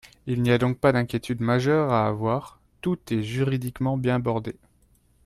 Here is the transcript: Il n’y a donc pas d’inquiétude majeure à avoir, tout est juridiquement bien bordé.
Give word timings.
Il 0.25 0.41
n’y 0.41 0.49
a 0.49 0.57
donc 0.57 0.79
pas 0.79 0.91
d’inquiétude 0.91 1.41
majeure 1.41 1.91
à 1.93 2.07
avoir, 2.07 2.59
tout 2.81 2.97
est 3.13 3.21
juridiquement 3.21 3.97
bien 3.97 4.17
bordé. 4.17 4.55